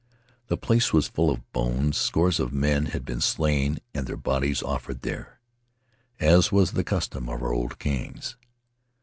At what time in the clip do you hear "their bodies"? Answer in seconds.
4.07-4.63